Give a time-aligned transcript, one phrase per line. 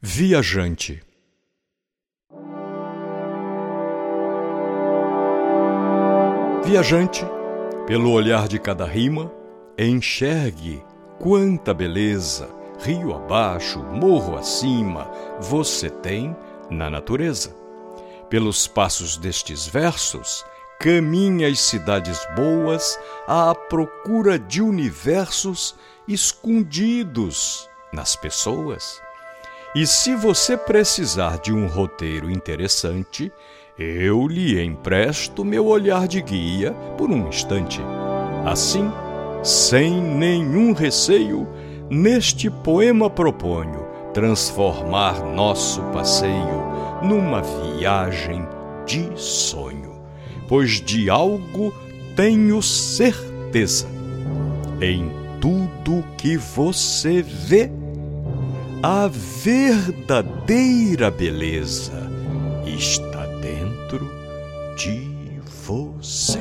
[0.00, 1.02] Viajante
[6.64, 7.26] Viajante,
[7.84, 9.28] pelo olhar de cada rima,
[9.76, 10.84] enxergue
[11.18, 12.48] quanta beleza,
[12.78, 16.36] rio abaixo, morro acima, você tem
[16.70, 17.52] na natureza.
[18.30, 20.44] Pelos passos destes versos,
[20.78, 22.96] caminha as cidades boas
[23.26, 25.74] à procura de universos
[26.06, 29.07] escondidos nas pessoas.
[29.74, 33.30] E se você precisar de um roteiro interessante,
[33.78, 37.80] eu lhe empresto meu olhar de guia por um instante.
[38.46, 38.90] Assim,
[39.42, 41.46] sem nenhum receio,
[41.90, 46.66] neste poema proponho transformar nosso passeio
[47.02, 48.44] numa viagem
[48.86, 50.00] de sonho,
[50.48, 51.72] pois de algo
[52.16, 53.86] tenho certeza.
[54.80, 57.70] Em tudo que você vê,
[58.82, 62.08] a verdadeira beleza
[62.64, 64.08] está dentro
[64.76, 66.38] de você.